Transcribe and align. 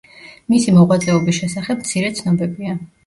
მისი 0.53 0.71
მოღვაწეობის 0.77 1.37
შესახებ 1.41 1.85
მცირე 1.85 2.11
ცნობებია. 2.21 2.75